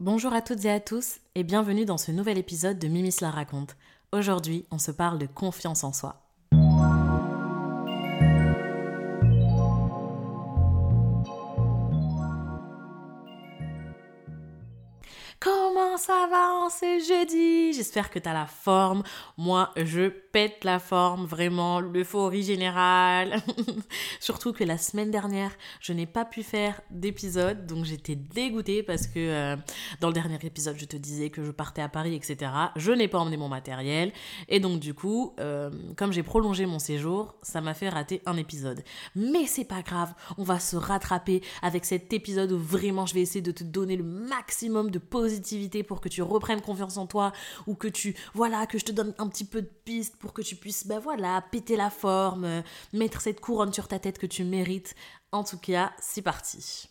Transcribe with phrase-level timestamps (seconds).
[0.00, 3.32] Bonjour à toutes et à tous et bienvenue dans ce nouvel épisode de Mimi la
[3.32, 3.76] raconte.
[4.12, 6.27] Aujourd'hui, on se parle de confiance en soi.
[15.98, 19.02] Ça va ce jeudi J'espère que tu as la forme.
[19.36, 23.42] Moi, je pète la forme, vraiment, l'euphorie générale.
[24.20, 29.08] Surtout que la semaine dernière, je n'ai pas pu faire d'épisode, donc j'étais dégoûtée parce
[29.08, 29.56] que euh,
[30.00, 32.52] dans le dernier épisode, je te disais que je partais à Paris, etc.
[32.76, 34.12] Je n'ai pas emmené mon matériel.
[34.48, 38.36] Et donc, du coup, euh, comme j'ai prolongé mon séjour, ça m'a fait rater un
[38.36, 38.84] épisode.
[39.16, 43.20] Mais c'est pas grave, on va se rattraper avec cet épisode où vraiment je vais
[43.22, 47.32] essayer de te donner le maximum de positivité pour que tu reprennes confiance en toi
[47.66, 50.42] ou que tu, voilà, que je te donne un petit peu de piste pour que
[50.42, 54.26] tu puisses, ben voilà, péter la forme, euh, mettre cette couronne sur ta tête que
[54.26, 54.94] tu mérites.
[55.32, 56.88] En tout cas, c'est parti.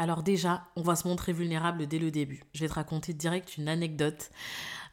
[0.00, 2.44] Alors déjà, on va se montrer vulnérable dès le début.
[2.54, 4.30] Je vais te raconter direct une anecdote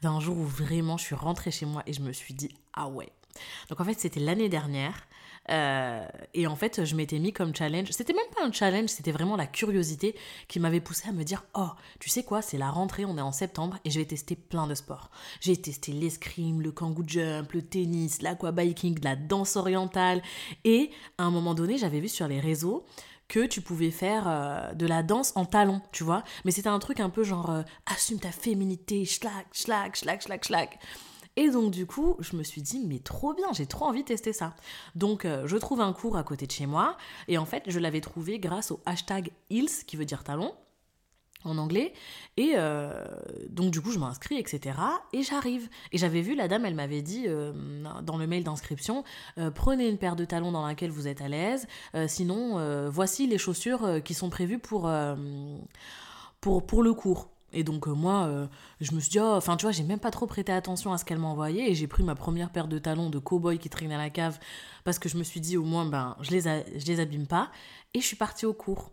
[0.01, 2.87] d'un jour où vraiment je suis rentrée chez moi et je me suis dit ah
[2.87, 3.11] ouais.
[3.69, 5.07] Donc en fait c'était l'année dernière
[5.49, 7.91] euh, et en fait je m'étais mis comme challenge.
[7.91, 10.15] C'était même pas un challenge, c'était vraiment la curiosité
[10.47, 11.69] qui m'avait poussé à me dire oh
[11.99, 14.67] tu sais quoi c'est la rentrée, on est en septembre et je vais tester plein
[14.67, 15.11] de sports.
[15.41, 20.21] J'ai testé l'escrime, le kangoo jump, le tennis, l'aquabiking, la danse orientale
[20.63, 22.85] et à un moment donné j'avais vu sur les réseaux
[23.27, 26.23] que tu pouvais faire euh, de la danse en talons, tu vois.
[26.43, 30.69] Mais c'était un truc un peu genre euh, assume ta féminité, schlag, schlag, schlag, schlag.
[31.37, 34.07] Et donc du coup, je me suis dit mais trop bien, j'ai trop envie de
[34.07, 34.55] tester ça.
[34.95, 36.97] Donc euh, je trouve un cours à côté de chez moi
[37.27, 40.53] et en fait, je l'avais trouvé grâce au hashtag heels qui veut dire talon
[41.43, 41.93] en anglais.
[42.37, 43.05] Et euh,
[43.49, 44.79] donc du coup, je m'inscris, etc.
[45.13, 45.69] Et j'arrive.
[45.91, 47.53] Et j'avais vu, la dame, elle m'avait dit euh,
[48.01, 49.03] dans le mail d'inscription,
[49.53, 51.67] prenez une paire de talons dans laquelle vous êtes à l'aise.
[52.07, 54.89] sinon, voici les chaussures qui sont prévues pour,
[56.41, 57.34] pour le cours.
[57.55, 58.47] Et donc moi,
[58.81, 60.97] je me suis dit, oh, enfin tu vois, j'ai même pas trop prêté attention à
[60.97, 63.95] ce qu'elle m'envoyait et j'ai pris ma première paire de talons de cow-boy qui traînait
[63.95, 64.37] à la cave
[64.83, 67.51] parce que je me suis dit au moins, ben, je les, je les abîme pas.
[67.93, 68.91] Et je suis partie au cours.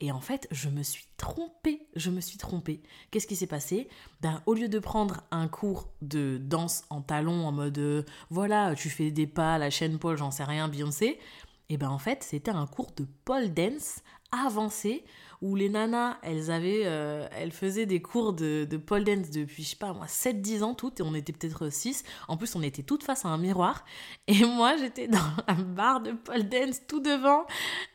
[0.00, 2.82] Et en fait, je me suis trompée, je me suis trompée.
[3.10, 3.88] Qu'est-ce qui s'est passé?
[4.20, 8.74] Ben, Au lieu de prendre un cours de danse en talons en mode euh, voilà,
[8.74, 11.98] tu fais des pas, la chaîne Paul, j'en sais rien, Beyoncé, et eh ben en
[11.98, 14.00] fait, c'était un cours de pole dance
[14.30, 15.02] avancé
[15.44, 19.68] où les nanas, elles avaient, euh, elles faisaient des cours de, pole dance depuis, je
[19.68, 22.02] sais pas moi, 7-10 ans toutes, et on était peut-être 6.
[22.28, 23.84] En plus, on était toutes face à un miroir.
[24.26, 27.44] Et moi, j'étais dans un bar de pole dance tout devant,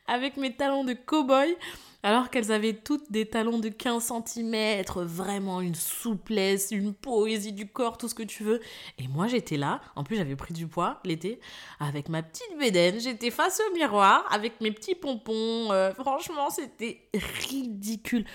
[0.05, 1.55] avec mes talons de cow-boy
[2.03, 7.67] alors qu'elles avaient toutes des talons de 15 cm, vraiment une souplesse, une poésie du
[7.67, 8.61] corps, tout ce que tu veux.
[8.97, 11.39] Et moi j'étais là, en plus j'avais pris du poids l'été,
[11.79, 17.09] avec ma petite bédaine, j'étais face au miroir, avec mes petits pompons, euh, franchement c'était
[17.13, 18.25] ridicule.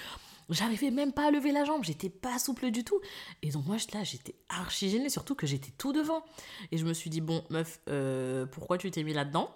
[0.51, 3.01] J'arrivais même pas à lever la jambe, j'étais pas souple du tout.
[3.43, 6.23] Et donc moi là j'étais archi gênée, surtout que j'étais tout devant.
[6.71, 9.51] Et je me suis dit, bon meuf, euh, pourquoi tu t'es mis là-dedans?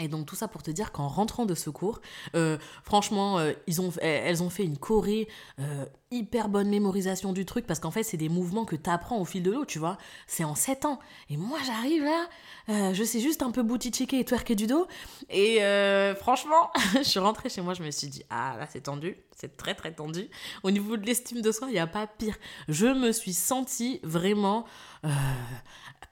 [0.00, 2.00] Et donc tout ça pour te dire qu'en rentrant de ce cours,
[2.34, 5.28] euh, franchement, euh, ont, elles ont fait une choré,
[5.60, 9.20] euh, hyper bonne mémorisation du truc, parce qu'en fait c'est des mouvements que tu apprends
[9.20, 9.96] au fil de l'eau, tu vois.
[10.26, 10.98] C'est en 7 ans.
[11.30, 14.88] Et moi j'arrive là, je sais juste un peu checker et twerker du dos.
[15.30, 15.60] Et
[16.18, 19.56] franchement, je suis rentrée chez moi, je me suis dit, ah là c'est tendu, c'est
[19.56, 20.28] très très tendu.
[20.62, 22.36] Au niveau de l'estime de soi, il n'y a pas pire.
[22.68, 24.66] Je me suis sentie vraiment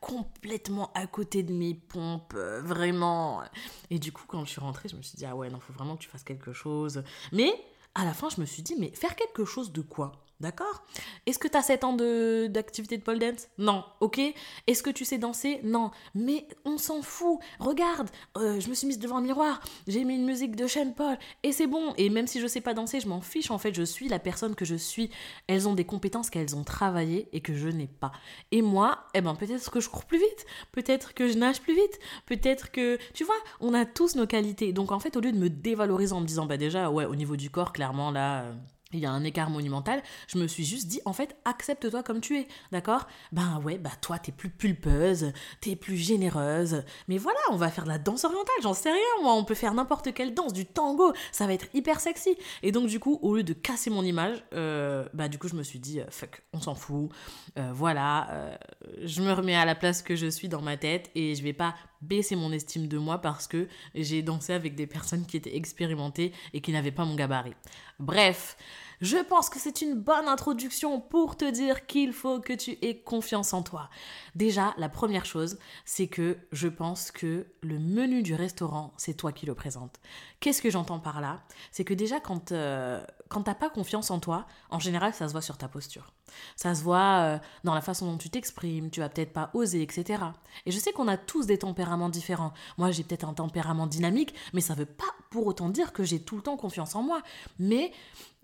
[0.03, 3.43] complètement à côté de mes pompes, euh, vraiment.
[3.88, 5.72] Et du coup, quand je suis rentrée, je me suis dit, ah ouais, non, faut
[5.72, 7.03] vraiment que tu fasses quelque chose.
[7.31, 7.53] Mais
[7.94, 10.12] à la fin, je me suis dit, mais faire quelque chose de quoi?
[10.42, 10.84] D'accord?
[11.26, 13.47] Est-ce que tu as 7 ans d'activité de, pole dance?
[13.58, 13.84] Non.
[14.00, 14.20] Ok.
[14.66, 15.60] Est-ce que tu sais danser?
[15.62, 15.92] Non.
[16.16, 17.38] Mais on s'en fout.
[17.60, 20.91] Regarde, euh, je me suis mise devant un miroir, j'ai mis une musique de Sean
[20.91, 21.94] Paul et c'est bon.
[21.97, 23.53] Et même si je sais pas danser, je m'en fiche.
[23.53, 25.10] En fait, je suis la personne que je suis.
[25.47, 28.10] Elles ont des compétences qu'elles ont travaillées et que je n'ai pas.
[28.50, 31.74] Et moi, eh ben peut-être que je cours plus vite, peut-être que je nage plus
[31.77, 34.72] vite, peut-être que tu vois, on a tous nos qualités.
[34.72, 37.15] Donc en fait, au lieu de me dévaloriser en me disant bah déjà ouais, au
[37.15, 38.42] niveau du corps, clairement là.
[38.42, 38.53] Euh,
[38.92, 42.21] il y a un écart monumental, je me suis juste dit, en fait, accepte-toi comme
[42.21, 43.06] tu es, d'accord?
[43.33, 47.84] Ben ouais, bah toi, t'es plus pulpeuse, t'es plus généreuse, mais voilà, on va faire
[47.84, 50.66] de la danse orientale, j'en sais rien, moi, on peut faire n'importe quelle danse, du
[50.66, 52.36] tango, ça va être hyper sexy.
[52.62, 55.54] Et donc, du coup, au lieu de casser mon image, euh, bah du coup, je
[55.54, 57.10] me suis dit, euh, fuck, on s'en fout,
[57.59, 58.59] euh, voilà,
[59.03, 61.53] je me remets à la place que je suis dans ma tête et je vais
[61.53, 65.56] pas baisser mon estime de moi parce que j'ai dansé avec des personnes qui étaient
[65.56, 67.54] expérimentées et qui n'avaient pas mon gabarit.
[67.98, 68.56] Bref,
[69.03, 73.03] je pense que c'est une bonne introduction pour te dire qu'il faut que tu aies
[73.03, 73.91] confiance en toi.
[74.37, 79.33] Déjà, la première chose, c'est que je pense que le menu du restaurant, c'est toi
[79.33, 79.99] qui le présente.
[80.39, 81.43] Qu'est-ce que j'entends par là?
[81.72, 85.33] C'est que déjà, quand, euh, quand t'as pas confiance en toi, en général, ça se
[85.33, 86.13] voit sur ta posture.
[86.55, 89.83] Ça se voit euh, dans la façon dont tu t'exprimes, tu vas peut-être pas oser,
[89.83, 90.23] etc.
[90.67, 92.53] Et je sais qu'on a tous des tempéraments différents.
[92.77, 96.21] Moi, j'ai peut-être un tempérament dynamique, mais ça veut pas pour autant dire que j'ai
[96.21, 97.23] tout le temps confiance en moi.
[97.59, 97.93] Mais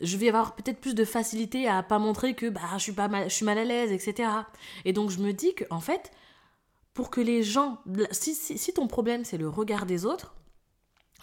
[0.00, 3.08] je vais avoir peut-être plus de facilité à pas montrer que bah, je suis pas
[3.08, 4.30] mal, je suis mal à l'aise, etc.
[4.84, 6.10] Et donc je me dis que en fait,
[6.94, 7.78] pour que les gens,
[8.10, 10.34] si, ton problème c'est le regard des autres,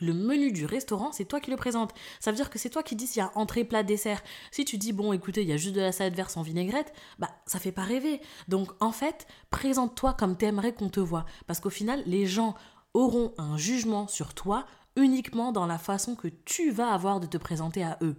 [0.01, 1.93] le menu du restaurant, c'est toi qui le présente.
[2.19, 4.21] Ça veut dire que c'est toi qui dis s'il y a entrée, plat, dessert.
[4.51, 6.93] Si tu dis, bon, écoutez, il y a juste de la salade verte sans vinaigrette,
[7.19, 8.21] bah, ça fait pas rêver.
[8.47, 11.25] Donc, en fait, présente-toi comme t'aimerais qu'on te voit.
[11.47, 12.55] Parce qu'au final, les gens
[12.93, 14.65] auront un jugement sur toi
[14.95, 18.15] uniquement dans la façon que tu vas avoir de te présenter à eux.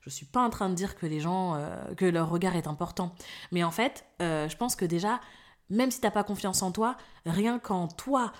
[0.00, 2.66] Je suis pas en train de dire que les gens, euh, que leur regard est
[2.66, 3.14] important.
[3.52, 5.20] Mais en fait, euh, je pense que déjà,
[5.70, 6.96] même si t'as pas confiance en toi,
[7.26, 8.32] rien qu'en toi,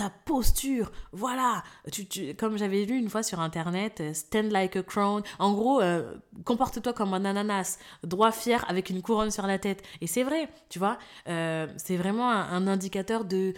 [0.00, 1.62] ta posture, voilà,
[1.92, 5.82] tu, comme j'avais lu une fois sur internet, euh, stand like a crown, en gros,
[5.82, 6.14] euh,
[6.46, 9.82] comporte-toi comme un ananas, droit fier avec une couronne sur la tête.
[10.00, 10.96] Et c'est vrai, tu vois,
[11.28, 13.52] euh, c'est vraiment un, indicateur de,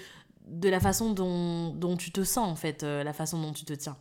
[0.48, 3.74] de la façon dont, dont tu te sens, en fait, la façon dont tu te
[3.74, 3.96] tiens.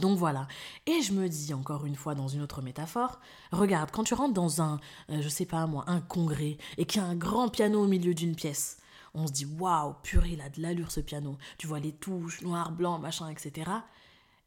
[0.00, 0.48] Donc voilà.
[0.86, 3.20] Et je me dis encore une fois dans une autre métaphore,
[3.52, 7.04] regarde, quand tu rentres dans un, je sais pas moi, un congrès et qu'il y
[7.04, 8.78] a un grand piano au milieu d'une pièce,
[9.14, 11.38] on se dit waouh, purée, il a de l'allure ce piano.
[11.58, 13.70] Tu vois les touches, noir, blanc, machin, etc.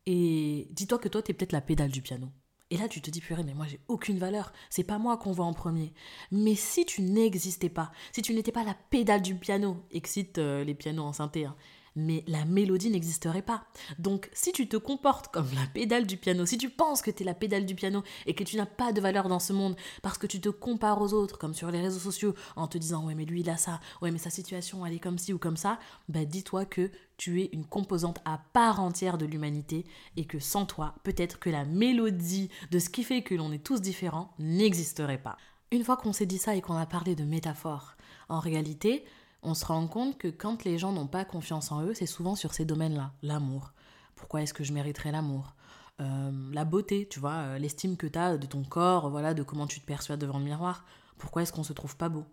[0.06, 2.30] Et dis-toi que toi, tu es peut-être la pédale du piano.
[2.70, 4.52] Et là, tu te dis, purée, mais moi, j'ai aucune valeur.
[4.70, 5.94] C'est pas moi qu'on voit en premier.
[6.32, 10.66] Mais si tu n'existais pas, si tu n'étais pas la pédale du piano, excite euh,
[10.66, 11.56] les pianos en synthé, hein,
[11.98, 13.66] mais la mélodie n'existerait pas.
[14.00, 17.24] Donc si tu te comportes comme la pédale du piano, si tu penses que tu
[17.24, 19.76] es la pédale du piano et que tu n'as pas de valeur dans ce monde
[20.02, 23.06] parce que tu te compares aux autres, comme sur les réseaux sociaux, en te disant
[23.06, 25.40] ouais mais lui il a ça, ouais mais sa situation elle est comme ci ou
[25.40, 29.86] comme ça, bah dis-toi que tu es une composante à part entière de l'humanité
[30.16, 33.64] et que sans toi, peut-être que la mélodie de ce qui fait que l'on est
[33.64, 35.38] tous différents n'existerait pas.
[35.72, 37.98] Une fois qu'on s'est dit ça et qu'on a parlé de métaphores,
[38.30, 39.04] en réalité,
[39.48, 42.36] on se rend compte que quand les gens n'ont pas confiance en eux, c'est souvent
[42.36, 43.12] sur ces domaines-là.
[43.24, 43.72] L'amour.
[44.16, 45.56] Pourquoi est-ce que je mériterais l'amour?
[46.02, 49.44] Euh, La beauté, tu vois, euh, l'estime que tu as de ton corps, voilà, de
[49.44, 50.84] comment tu te perçois devant le miroir.
[51.18, 52.26] Pourquoi est-ce qu'on se trouve pas beau?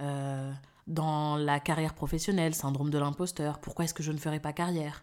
[0.00, 0.52] Euh,
[0.86, 3.58] Dans la carrière professionnelle, syndrome de l'imposteur.
[3.58, 5.02] Pourquoi est-ce que je ne ferai pas carrière?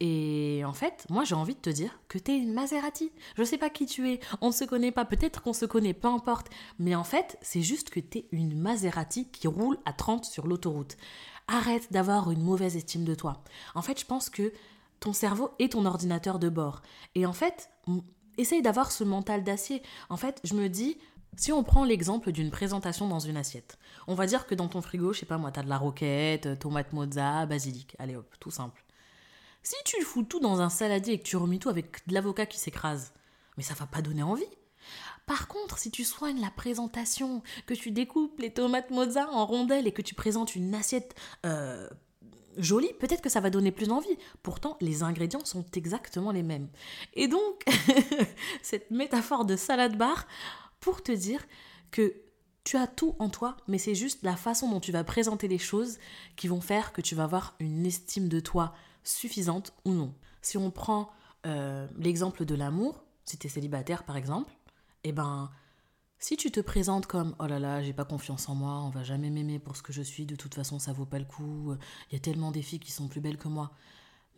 [0.00, 3.12] Et en fait, moi j'ai envie de te dire que t'es une Maserati.
[3.36, 5.94] Je sais pas qui tu es, on ne se connaît pas, peut-être qu'on se connaît,
[5.94, 6.50] peu importe.
[6.78, 10.96] Mais en fait, c'est juste que t'es une Maserati qui roule à 30 sur l'autoroute.
[11.46, 13.44] Arrête d'avoir une mauvaise estime de toi.
[13.74, 14.52] En fait, je pense que
[15.00, 16.82] ton cerveau est ton ordinateur de bord.
[17.14, 17.70] Et en fait,
[18.38, 19.82] essaye d'avoir ce mental d'acier.
[20.08, 20.98] En fait, je me dis,
[21.36, 24.80] si on prend l'exemple d'une présentation dans une assiette, on va dire que dans ton
[24.82, 27.94] frigo, je sais pas moi, t'as de la roquette, tomate mozza, basilic.
[27.98, 28.83] Allez hop, tout simple.
[29.64, 32.44] Si tu fous tout dans un saladier et que tu remis tout avec de l'avocat
[32.44, 33.14] qui s'écrase,
[33.56, 34.44] mais ça va pas donner envie.
[35.24, 39.86] Par contre, si tu soignes la présentation, que tu découpes les tomates mozza en rondelles
[39.86, 41.14] et que tu présentes une assiette
[41.46, 41.88] euh,
[42.58, 44.18] jolie, peut-être que ça va donner plus envie.
[44.42, 46.68] Pourtant, les ingrédients sont exactement les mêmes.
[47.14, 47.64] Et donc,
[48.62, 50.26] cette métaphore de salade bar
[50.78, 51.42] pour te dire
[51.90, 52.14] que
[52.64, 55.58] tu as tout en toi, mais c'est juste la façon dont tu vas présenter les
[55.58, 55.98] choses
[56.36, 58.74] qui vont faire que tu vas avoir une estime de toi
[59.04, 60.14] suffisante ou non.
[60.42, 61.10] Si on prend
[61.46, 64.52] euh, l'exemple de l'amour, si tu es célibataire par exemple,
[65.04, 65.50] eh ben,
[66.18, 69.02] si tu te présentes comme oh là là, j'ai pas confiance en moi, on va
[69.02, 71.74] jamais m'aimer pour ce que je suis, de toute façon ça vaut pas le coup,
[72.10, 73.72] il y a tellement des filles qui sont plus belles que moi.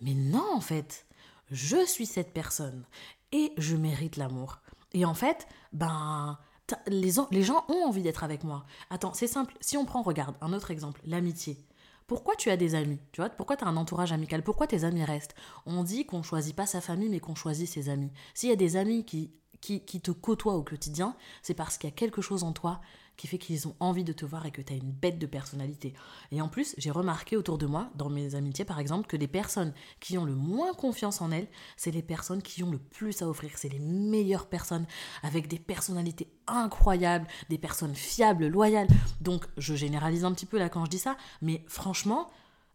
[0.00, 1.06] Mais non, en fait,
[1.50, 2.84] je suis cette personne
[3.32, 4.60] et je mérite l'amour.
[4.92, 6.38] Et en fait, ben,
[6.86, 8.64] les gens ont envie d'être avec moi.
[8.90, 9.56] Attends, c'est simple.
[9.60, 11.58] Si on prend, regarde, un autre exemple, l'amitié.
[12.06, 14.42] Pourquoi tu as des amis Tu vois, pourquoi tu as un entourage amical?
[14.42, 15.34] Pourquoi tes amis restent?
[15.66, 18.12] On dit qu'on choisit pas sa famille, mais qu'on choisit ses amis.
[18.34, 21.90] S'il y a des amis qui, qui, qui te côtoient au quotidien, c'est parce qu'il
[21.90, 22.80] y a quelque chose en toi
[23.16, 25.26] qui fait qu'ils ont envie de te voir et que tu as une bête de
[25.26, 25.94] personnalité.
[26.32, 29.28] Et en plus, j'ai remarqué autour de moi, dans mes amitiés par exemple, que les
[29.28, 33.22] personnes qui ont le moins confiance en elles, c'est les personnes qui ont le plus
[33.22, 33.52] à offrir.
[33.56, 34.86] C'est les meilleures personnes
[35.22, 38.88] avec des personnalités incroyables, des personnes fiables, loyales.
[39.20, 42.30] Donc, je généralise un petit peu là quand je dis ça, mais franchement,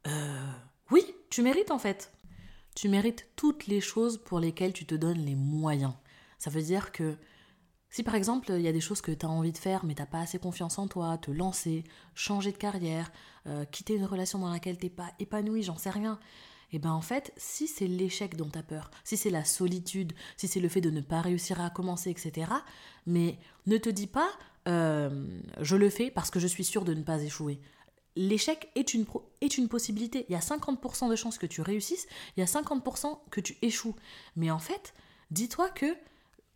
[0.08, 0.52] euh,
[0.90, 2.12] oui, tu mérites en fait.
[2.76, 5.94] Tu mérites toutes les choses pour lesquelles tu te donnes les moyens.
[6.40, 7.18] Ça veut dire que
[7.92, 9.94] si par exemple il y a des choses que tu as envie de faire mais
[9.94, 11.84] t'as pas assez confiance en toi, te lancer,
[12.16, 13.12] changer de carrière,
[13.48, 16.20] euh, quitter une relation dans laquelle t'es pas épanoui, j'en sais rien,
[16.72, 20.14] Et ben en fait, si c'est l'échec dont tu as peur, si c'est la solitude,
[20.38, 22.50] si c'est le fait de ne pas réussir à commencer, etc.,
[23.06, 24.30] mais ne te dis pas
[24.68, 25.28] euh,
[25.60, 27.60] je le fais parce que je suis sûre de ne pas échouer.
[28.16, 29.06] L'échec est une,
[29.40, 30.26] est une possibilité.
[30.30, 33.58] Il y a 50% de chances que tu réussisses, il y a 50% que tu
[33.62, 33.96] échoues.
[34.36, 34.94] Mais en fait,
[35.32, 35.96] dis-toi que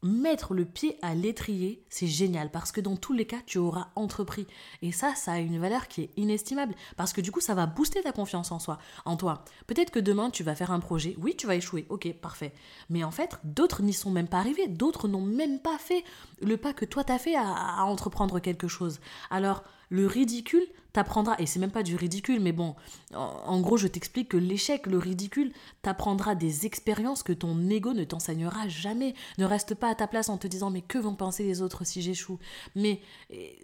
[0.05, 3.87] mettre le pied à l'étrier, c'est génial parce que dans tous les cas, tu auras
[3.95, 4.47] entrepris.
[4.81, 7.65] Et ça, ça a une valeur qui est inestimable parce que du coup, ça va
[7.65, 9.43] booster ta confiance en soi, en toi.
[9.67, 11.15] Peut-être que demain, tu vas faire un projet.
[11.19, 11.85] Oui, tu vas échouer.
[11.89, 12.53] Ok, parfait.
[12.89, 14.67] Mais en fait, d'autres n'y sont même pas arrivés.
[14.67, 16.03] D'autres n'ont même pas fait
[16.41, 18.99] le pas que toi t'as fait à, à entreprendre quelque chose.
[19.29, 22.75] Alors, le ridicule t'apprendra, et c'est même pas du ridicule, mais bon,
[23.13, 25.51] en, gros, je t'explique que l'échec, le ridicule,
[25.81, 29.13] t'apprendra des expériences que ton ego ne t'enseignera jamais.
[29.37, 31.85] Ne reste pas à ta place en te disant, mais que vont penser les autres
[31.85, 32.39] si j'échoue?
[32.75, 33.01] Mais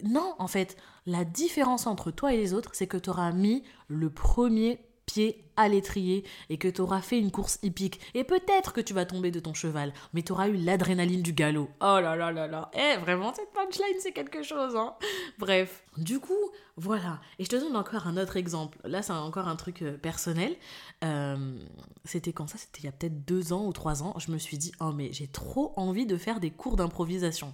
[0.03, 0.75] non, en fait,
[1.05, 5.43] la différence entre toi et les autres, c'est que tu auras mis le premier pied
[5.57, 7.99] à l'étrier et que tu auras fait une course hippique.
[8.13, 11.33] Et peut-être que tu vas tomber de ton cheval, mais tu auras eu l'adrénaline du
[11.33, 11.69] galop.
[11.81, 12.71] Oh là là là là.
[12.73, 14.95] Eh, vraiment, cette punchline, c'est quelque chose, hein.
[15.37, 15.83] Bref.
[15.97, 16.33] Du coup,
[16.77, 17.19] voilà.
[17.37, 18.77] Et je te donne encore un autre exemple.
[18.83, 20.55] Là, c'est encore un truc euh, personnel.
[21.03, 21.59] Euh,
[22.05, 22.57] c'était quand ça?
[22.57, 24.13] C'était il y a peut-être deux ans ou trois ans.
[24.17, 27.53] Je me suis dit, oh, mais j'ai trop envie de faire des cours d'improvisation.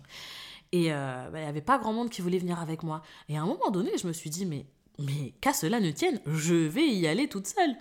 [0.71, 3.01] Et euh, bah, il n'y avait pas grand monde qui voulait venir avec moi.
[3.29, 4.65] Et à un moment donné, je me suis dit, mais
[4.99, 7.75] mais qu'à cela ne tienne, je vais y aller toute seule.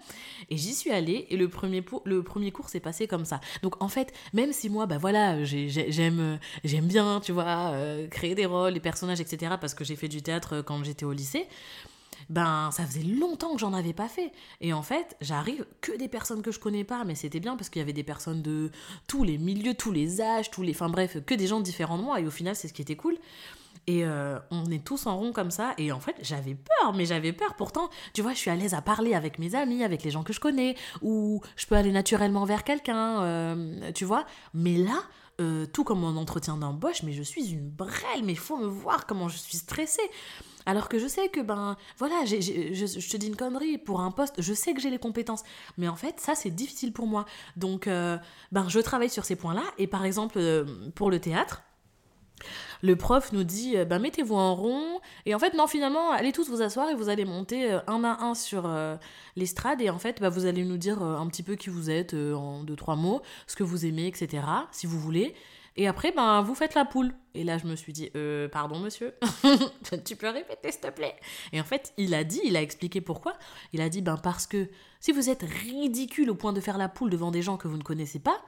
[0.51, 3.41] Et j'y suis allée et le premier, le premier cours s'est passé comme ça.
[3.63, 8.47] Donc en fait, même si moi, bah voilà, j'aime bien, tu vois, euh, créer des
[8.47, 11.47] rôles, les personnages, etc., parce que j'ai fait du théâtre quand j'étais au lycée,
[12.29, 14.33] ben ça faisait longtemps que j'en avais pas fait.
[14.61, 17.69] Et en fait, j'arrive que des personnes que je connais pas, mais c'était bien parce
[17.69, 18.71] qu'il y avait des personnes de
[19.07, 22.03] tous les milieux, tous les âges, tous les, enfin bref, que des gens différents de
[22.03, 22.21] moi.
[22.21, 23.17] Et au final, c'est ce qui était cool.
[23.87, 25.75] Et euh, on est tous en rond comme ça.
[25.79, 27.55] Et en fait, j'avais peur, mais j'avais peur.
[27.55, 30.25] Pourtant, tu vois, je suis à l'aise à parler avec mes amis, avec les gens
[30.25, 34.27] que je connais, ou je peux aller naturellement vers quelqu'un, euh, tu vois.
[34.55, 34.99] Mais là,
[35.41, 38.67] euh, tout comme mon entretien d'embauche, mais je suis une brêle, mais il faut me
[38.67, 40.11] voir comment je suis stressée.
[40.69, 44.11] Alors que je sais que, ben, voilà, je, je, te dis une connerie, pour un
[44.11, 45.45] poste, je sais que j'ai les compétences.
[45.79, 47.25] Mais en fait, ça, c'est difficile pour moi.
[47.57, 49.63] Donc, ben, je travaille sur ces points-là.
[49.79, 50.41] Et par exemple,
[50.97, 51.63] pour le théâtre,
[52.83, 55.01] le prof nous dit bah, mettez-vous en rond.
[55.25, 58.05] Et en fait non finalement allez tous vous asseoir et vous allez monter euh, un
[58.05, 58.97] à un sur euh,
[59.37, 59.81] l'estrade.
[59.81, 62.63] Et en fait bah, vous allez nous dire un petit peu qui vous êtes en
[62.63, 64.43] deux trois mots ce que vous aimez etc
[64.73, 65.35] si vous voulez.
[65.79, 67.13] Et après ben vous faites la poule.
[67.35, 68.11] Et là je me suis dit
[68.51, 69.15] pardon monsieur
[70.05, 71.17] tu peux répéter s'il te plaît?
[71.53, 73.35] Et en fait il a dit il a expliqué pourquoi.
[73.73, 74.69] Il a dit ben parce que
[75.01, 77.77] si vous êtes ridicule au point de faire la poule devant des gens que vous
[77.77, 78.41] ne connaissez pas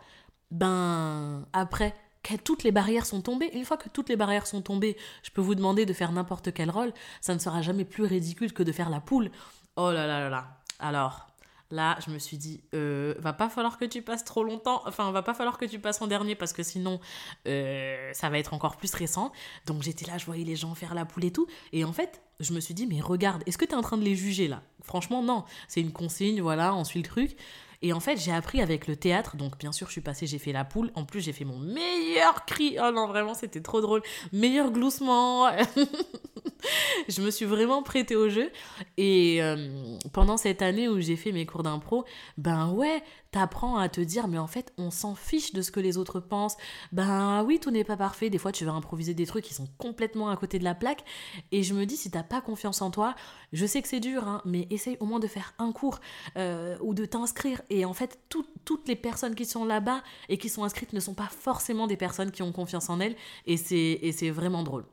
[0.50, 1.94] ben après
[2.36, 3.50] toutes les barrières sont tombées.
[3.54, 6.52] Une fois que toutes les barrières sont tombées, je peux vous demander de faire n'importe
[6.52, 9.30] quel rôle, ça ne sera jamais plus ridicule que de faire la poule.
[9.76, 10.58] Oh là là là là.
[10.80, 11.28] Alors,
[11.70, 15.10] là, je me suis dit, euh, va pas falloir que tu passes trop longtemps, enfin,
[15.12, 17.00] va pas falloir que tu passes en dernier parce que sinon,
[17.46, 19.32] euh, ça va être encore plus stressant.
[19.66, 21.46] Donc j'étais là, je voyais les gens faire la poule et tout.
[21.72, 23.98] Et en fait, je me suis dit, mais regarde, est-ce que tu es en train
[23.98, 24.62] de les juger là?
[24.82, 25.44] Franchement, non.
[25.66, 27.36] C'est une consigne, voilà, on suit le truc.
[27.82, 29.36] Et en fait, j'ai appris avec le théâtre.
[29.36, 30.90] Donc, bien sûr, je suis passée, j'ai fait la poule.
[30.94, 32.76] En plus, j'ai fait mon meilleur cri.
[32.82, 34.02] Oh non, vraiment, c'était trop drôle.
[34.32, 35.48] Meilleur gloussement.
[37.08, 38.50] je me suis vraiment prêtée au jeu.
[38.96, 42.04] Et euh, pendant cette année où j'ai fait mes cours d'impro,
[42.36, 45.80] ben ouais, t'apprends à te dire, mais en fait, on s'en fiche de ce que
[45.80, 46.56] les autres pensent.
[46.92, 48.30] Ben oui, tout n'est pas parfait.
[48.30, 51.04] Des fois, tu vas improviser des trucs qui sont complètement à côté de la plaque.
[51.52, 53.14] Et je me dis, si t'as pas confiance en toi,
[53.52, 56.00] je sais que c'est dur, hein, mais essaye au moins de faire un cours
[56.36, 57.62] euh, ou de t'inscrire.
[57.70, 61.14] Et en fait, toutes les personnes qui sont là-bas et qui sont inscrites ne sont
[61.14, 63.16] pas forcément des personnes qui ont confiance en elles.
[63.46, 64.84] Et c'est vraiment drôle.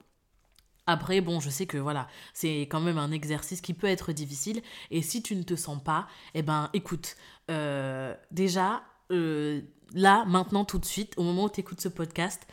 [0.87, 4.61] Après, bon, je sais que voilà, c'est quand même un exercice qui peut être difficile.
[4.91, 7.15] Et si tu ne te sens pas, eh ben, écoute,
[7.49, 9.61] euh, déjà, euh,
[9.93, 12.45] là, maintenant, tout de suite, au moment où tu écoutes ce podcast,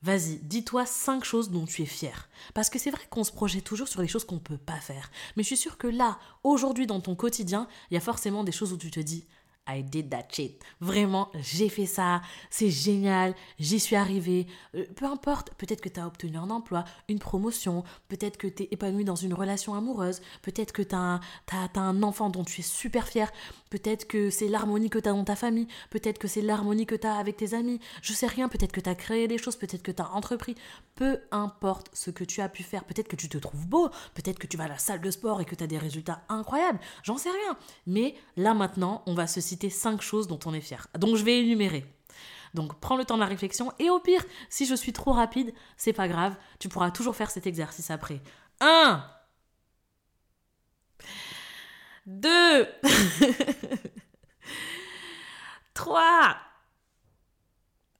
[0.00, 2.28] Vas-y, dis-toi cinq choses dont tu es fier.
[2.54, 4.78] Parce que c'est vrai qu'on se projette toujours sur les choses qu'on ne peut pas
[4.78, 5.10] faire.
[5.36, 8.52] Mais je suis sûre que là, aujourd'hui, dans ton quotidien, il y a forcément des
[8.52, 9.26] choses où tu te dis
[9.68, 10.62] I did that shit.
[10.80, 14.46] Vraiment, j'ai fait ça, c'est génial, j'y suis arrivé.
[14.74, 18.62] Euh, peu importe, peut-être que tu as obtenu un emploi, une promotion, peut-être que tu
[18.62, 21.20] es épanoui dans une relation amoureuse, peut-être que tu as,
[21.52, 23.30] as, un enfant dont tu es super fier,
[23.70, 26.94] peut-être que c'est l'harmonie que tu as dans ta famille, peut-être que c'est l'harmonie que
[26.94, 29.56] tu as avec tes amis, je sais rien, peut-être que tu as créé des choses,
[29.56, 30.54] peut-être que tu as entrepris,
[30.98, 34.40] peu importe ce que tu as pu faire, peut-être que tu te trouves beau, peut-être
[34.40, 36.80] que tu vas à la salle de sport et que tu as des résultats incroyables,
[37.04, 37.56] j'en sais rien.
[37.86, 40.88] Mais là maintenant, on va se citer cinq choses dont on est fier.
[40.98, 41.86] Donc je vais énumérer.
[42.52, 45.54] Donc prends le temps de la réflexion et au pire, si je suis trop rapide,
[45.76, 48.20] c'est pas grave, tu pourras toujours faire cet exercice après.
[48.60, 49.04] 1
[52.06, 52.66] 2
[55.74, 56.36] 3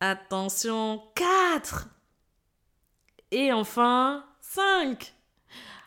[0.00, 1.88] Attention, 4
[3.30, 5.14] et enfin, 5.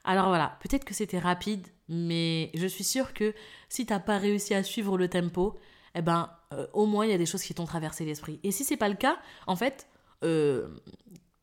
[0.03, 3.33] Alors voilà, peut-être que c'était rapide, mais je suis sûre que
[3.69, 5.59] si t'as pas réussi à suivre le tempo,
[5.95, 8.39] eh ben, euh, au moins il y a des choses qui t'ont traversé l'esprit.
[8.43, 9.87] Et si c'est pas le cas, en fait,
[10.23, 10.69] euh,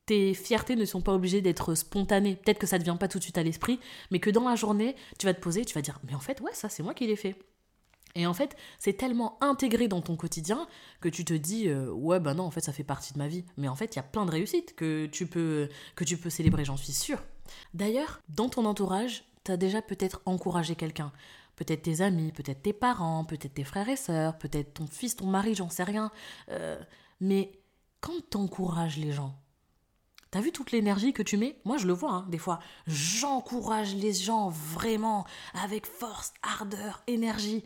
[0.06, 2.36] tes fiertés ne sont pas obligées d'être spontanées.
[2.36, 3.78] Peut-être que ça ne vient pas tout de suite à l'esprit,
[4.10, 6.40] mais que dans la journée, tu vas te poser, tu vas dire, mais en fait,
[6.40, 7.36] ouais, ça c'est moi qui l'ai fait.
[8.14, 10.66] Et en fait, c'est tellement intégré dans ton quotidien
[11.00, 13.28] que tu te dis euh, ouais ben non en fait ça fait partie de ma
[13.28, 13.44] vie.
[13.56, 15.68] Mais en fait, il y a plein de réussites que tu peux
[16.30, 17.22] célébrer, j'en suis sûre.
[17.74, 21.12] D'ailleurs, dans ton entourage, tu as déjà peut-être encouragé quelqu'un.
[21.56, 25.26] Peut-être tes amis, peut-être tes parents, peut-être tes frères et sœurs, peut-être ton fils, ton
[25.26, 26.10] mari, j'en sais rien.
[26.50, 26.78] Euh,
[27.20, 27.52] mais
[28.00, 29.34] quand tu encourages les gens,
[30.30, 31.58] T'as vu toute l'énergie que tu mets?
[31.64, 32.58] Moi, je le vois, hein, des fois.
[32.86, 35.24] J'encourage les gens vraiment
[35.54, 37.64] avec force, ardeur, énergie.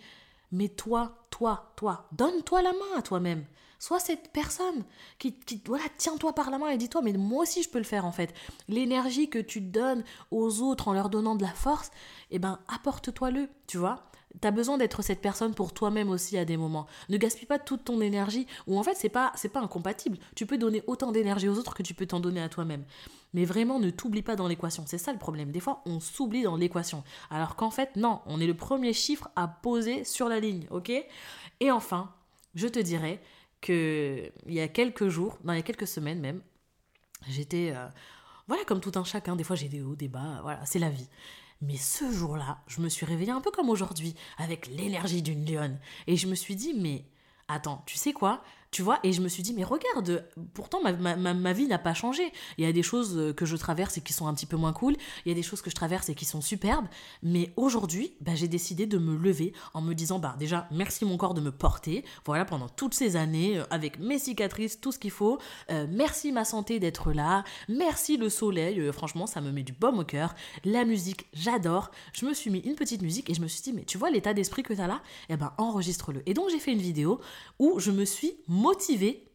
[0.53, 3.45] Mais toi, toi, toi, donne-toi la main à toi-même.
[3.83, 4.85] Sois cette personne
[5.19, 7.85] qui, qui voilà, tiens-toi par la main et dis-toi, mais moi aussi je peux le
[7.85, 8.33] faire en fait.
[8.69, 11.91] L'énergie que tu donnes aux autres en leur donnant de la force,
[12.31, 14.05] eh ben, apporte-toi-le, tu vois.
[14.41, 16.87] T'as besoin d'être cette personne pour toi-même aussi à des moments.
[17.09, 20.17] Ne gaspille pas toute ton énergie, ou en fait c'est pas c'est pas incompatible.
[20.37, 22.85] Tu peux donner autant d'énergie aux autres que tu peux t'en donner à toi-même.
[23.35, 24.85] Mais vraiment ne t'oublie pas dans l'équation.
[24.87, 25.51] C'est ça le problème.
[25.51, 29.29] Des fois on s'oublie dans l'équation, alors qu'en fait non, on est le premier chiffre
[29.35, 30.93] à poser sur la ligne, ok?
[31.59, 32.12] Et enfin,
[32.55, 33.21] je te dirais
[33.62, 36.42] que il y a quelques jours, dans il y a quelques semaines même,
[37.28, 37.88] j'étais euh,
[38.49, 39.37] voilà comme tout un chacun.
[39.37, 40.40] Des fois j'ai des hauts, des bas.
[40.42, 41.09] Voilà, c'est la vie.
[41.62, 45.78] Mais ce jour-là, je me suis réveillée un peu comme aujourd'hui, avec l'énergie d'une lionne.
[46.09, 47.04] Et je me suis dit, mais
[47.47, 48.42] attends, tu sais quoi?
[48.73, 52.33] Tu vois, et je me suis dit, mais regarde, pourtant ma, vie n'a pas changé.
[52.57, 54.57] Il y a des choses euh, que je traverse et qui sont un petit peu
[54.57, 56.87] moins cool, il y a des choses que je traverse et qui sont superbes,
[57.23, 61.19] mais aujourd'hui, bah, j'ai décidé de me lever en me disant, bah déjà, merci mon
[61.19, 64.99] corps de me porter, voilà, pendant toutes ces années, euh, avec mes cicatrices, tout ce
[64.99, 65.38] qu'il faut,
[65.71, 69.99] euh, merci ma santé d'être là, merci le soleil, franchement, ça me met du baume
[69.99, 73.49] au cœur, la musique, j'adore, je me suis mis une petite musique et je me
[73.49, 76.23] suis dit, mais tu vois l'état d'esprit que tu as là, eh ben enregistre-le.
[76.25, 77.21] Et donc j'ai fait une vidéo
[77.59, 79.29] où je me suis motivée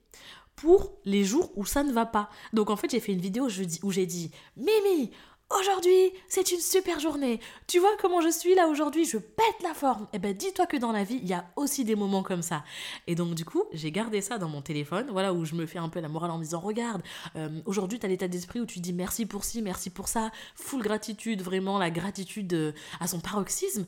[0.55, 2.29] pour les jours où ça ne va pas.
[2.53, 3.47] Donc en fait, j'ai fait une vidéo
[3.83, 5.11] où j'ai dit Mimi,
[5.49, 7.39] Aujourd'hui, c'est une super journée.
[7.67, 9.05] Tu vois comment je suis là aujourd'hui?
[9.05, 10.05] Je pète la forme.
[10.11, 12.65] Eh ben, dis-toi que dans la vie, il y a aussi des moments comme ça.
[13.07, 15.79] Et donc, du coup, j'ai gardé ça dans mon téléphone, voilà, où je me fais
[15.79, 17.01] un peu la morale en disant Regarde,
[17.37, 20.31] euh, aujourd'hui, tu as l'état d'esprit où tu dis merci pour ci, merci pour ça,
[20.55, 23.85] full gratitude, vraiment la gratitude euh, à son paroxysme.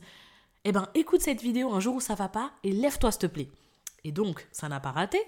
[0.64, 3.26] Eh ben, écoute cette vidéo un jour où ça va pas et lève-toi, s'il te
[3.26, 3.48] plaît.
[4.04, 5.20] Et donc, ça n'a pas raté.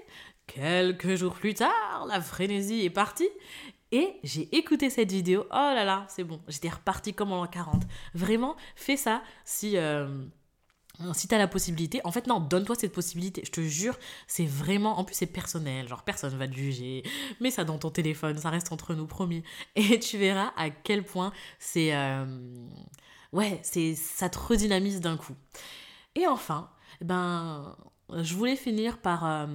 [0.47, 3.29] Quelques jours plus tard, la frénésie est partie.
[3.93, 5.45] Et j'ai écouté cette vidéo.
[5.51, 6.41] Oh là là, c'est bon.
[6.49, 7.83] J'étais repartie comme en 40.
[8.15, 9.77] Vraiment, fais ça si...
[9.77, 10.25] Euh,
[11.15, 13.43] si t'as la possibilité, en fait non, donne-toi cette possibilité.
[13.45, 17.03] Je te jure, c'est vraiment, en plus c'est personnel, genre personne va te juger.
[17.41, 19.43] Mets ça dans ton téléphone, ça reste entre nous, promis.
[19.75, 22.27] Et tu verras à quel point c'est, euh,
[23.33, 25.35] ouais, c'est, ça te redynamise d'un coup.
[26.15, 27.75] Et enfin, ben,
[28.22, 29.25] je voulais finir par...
[29.25, 29.46] Euh,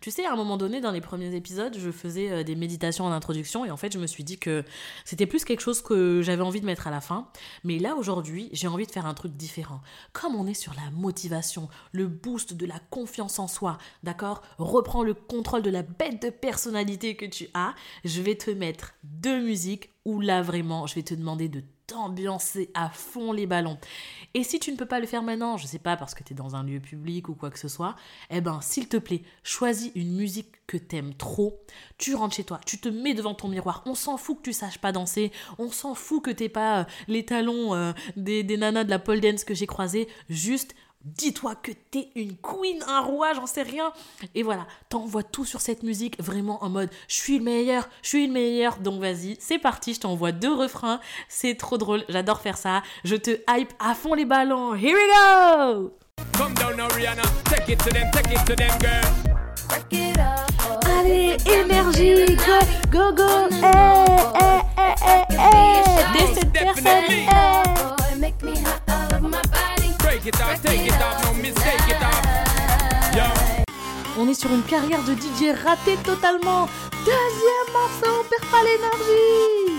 [0.00, 3.04] tu sais, à un moment donné, dans les premiers épisodes, je faisais euh, des méditations
[3.04, 4.64] en introduction et en fait, je me suis dit que
[5.04, 7.28] c'était plus quelque chose que j'avais envie de mettre à la fin.
[7.62, 9.80] Mais là, aujourd'hui, j'ai envie de faire un truc différent.
[10.12, 14.42] Comme on est sur la motivation, le boost de la confiance en soi, d'accord?
[14.58, 17.74] Reprends le contrôle de la bête de personnalité que tu as.
[18.04, 22.70] Je vais te mettre deux musiques où là, vraiment, je vais te demander de t'ambiancer
[22.74, 23.78] à fond les ballons.
[24.34, 26.32] Et si tu ne peux pas le faire maintenant, je sais pas parce que tu
[26.32, 27.94] es dans un lieu public ou quoi que ce soit,
[28.30, 31.60] eh ben s'il te plaît, choisis une musique que t'aimes trop.
[31.98, 33.82] Tu rentres chez toi, tu te mets devant ton miroir.
[33.86, 36.84] On s'en fout que tu saches pas danser, on s'en fout que t'aies pas euh,
[37.08, 40.08] les talons euh, des, des nanas de la pole dance que j'ai croisé.
[40.28, 43.92] Juste Dis-toi que t'es une queen, un roi, j'en sais rien.
[44.34, 48.08] Et voilà, t'envoies tout sur cette musique, vraiment en mode je suis le meilleur, je
[48.08, 48.78] suis le meilleur.
[48.78, 51.00] Donc vas-y, c'est parti, je t'envoie deux refrains.
[51.28, 52.82] C'est trop drôle, j'adore faire ça.
[53.04, 54.74] Je te hype à fond les ballons.
[54.74, 55.92] Here we go!
[60.98, 62.58] Allez, énergie, go,
[62.90, 67.54] go, go, eh, eh, eh, eh, eh, Dès cette personne, eh.
[70.24, 70.93] On
[74.34, 76.68] sur une carrière de DJ ratée totalement.
[77.04, 79.74] Deuxième morceau, on perd pas l'énergie.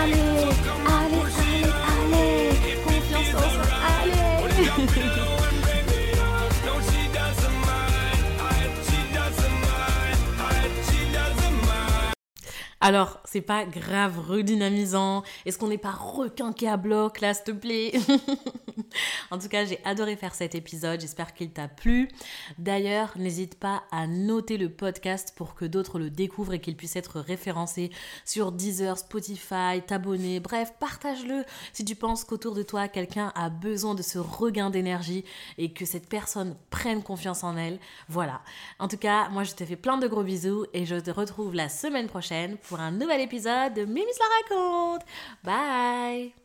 [0.00, 0.14] Allez,
[0.86, 2.76] allez, allez, allez.
[2.84, 3.66] Confiance en soi,
[4.00, 4.22] allez.
[12.80, 17.50] Alors, C'est pas grave redynamisant Est-ce qu'on n'est pas requinqué à bloc là, s'il te
[17.52, 17.92] plaît?
[19.30, 21.00] En tout cas, j'ai adoré faire cet épisode.
[21.00, 22.08] J'espère qu'il t'a plu.
[22.58, 26.96] D'ailleurs, n'hésite pas à noter le podcast pour que d'autres le découvrent et qu'il puisse
[26.96, 27.90] être référencé
[28.26, 30.40] sur Deezer, Spotify, t'abonner.
[30.40, 35.24] Bref, partage-le si tu penses qu'autour de toi, quelqu'un a besoin de ce regain d'énergie
[35.56, 37.78] et que cette personne prenne confiance en elle.
[38.08, 38.42] Voilà.
[38.78, 41.54] En tout cas, moi, je te fais plein de gros bisous et je te retrouve
[41.54, 45.02] la semaine prochaine pour un nouvel épisode de Mimi la raconte.
[45.44, 46.41] Bye